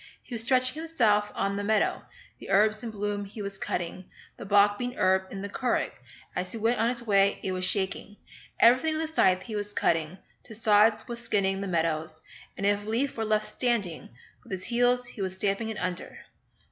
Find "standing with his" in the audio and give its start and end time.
13.53-14.65